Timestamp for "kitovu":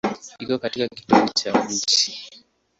0.87-1.27